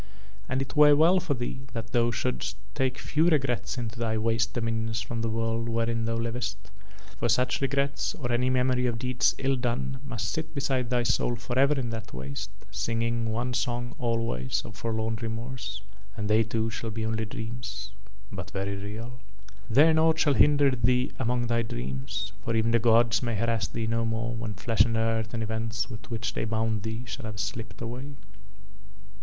[0.49, 4.55] And it were well for thee that thou shouldst take few regrets into thy waste
[4.55, 6.57] dominions from the world wherein thou livest,
[7.19, 11.35] for such regrets or any memory of deeds ill done must sit beside thy soul
[11.35, 15.83] forever in that waste, singing one song always of forlorn remorse;
[16.17, 17.91] and they too shall be only dreams
[18.31, 19.19] but very real.
[19.69, 23.85] "There nought shall hinder thee among thy dreams, for even the gods may harass thee
[23.85, 27.39] no more when flesh and earth and events with which They bound thee shall have
[27.39, 28.13] slipped away."